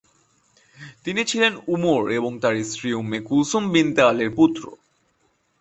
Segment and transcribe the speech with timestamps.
[1.03, 4.63] তিনি ছিলেন উমর এবং তাঁর স্ত্রী উম্মে কুলসুম বিনতে আলীর পুত্র।